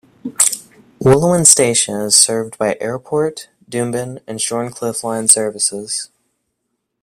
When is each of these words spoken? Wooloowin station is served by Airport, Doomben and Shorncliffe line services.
Wooloowin 0.99 1.45
station 1.45 1.93
is 2.01 2.15
served 2.15 2.57
by 2.57 2.75
Airport, 2.81 3.49
Doomben 3.69 4.19
and 4.25 4.39
Shorncliffe 4.39 5.03
line 5.03 5.27
services. 5.27 6.09